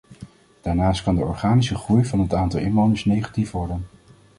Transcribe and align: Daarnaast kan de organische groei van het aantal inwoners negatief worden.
Daarnaast 0.61 1.03
kan 1.03 1.15
de 1.15 1.21
organische 1.21 1.75
groei 1.75 2.05
van 2.05 2.19
het 2.19 2.33
aantal 2.33 2.59
inwoners 2.59 3.05
negatief 3.05 3.51
worden. 3.51 3.85